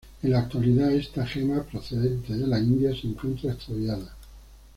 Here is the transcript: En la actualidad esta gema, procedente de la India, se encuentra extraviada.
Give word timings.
En 0.23 0.31
la 0.31 0.39
actualidad 0.39 0.91
esta 0.91 1.23
gema, 1.27 1.61
procedente 1.61 2.33
de 2.35 2.47
la 2.47 2.57
India, 2.57 2.89
se 2.99 3.05
encuentra 3.05 3.51
extraviada. 3.51 4.15